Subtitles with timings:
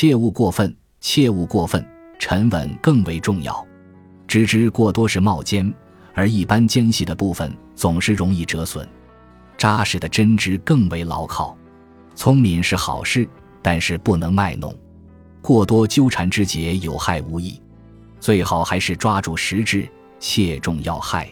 [0.00, 1.86] 切勿过分，切勿过分，
[2.18, 3.66] 沉稳更为重要。
[4.26, 5.70] 枝枝过多是冒尖，
[6.14, 8.88] 而一般尖细的部分总是容易折损。
[9.58, 11.54] 扎实的针织更为牢靠。
[12.14, 13.28] 聪明是好事，
[13.60, 14.74] 但是不能卖弄。
[15.42, 17.60] 过多纠缠枝节有害无益，
[18.20, 19.86] 最好还是抓住实质，
[20.18, 21.28] 切中要害。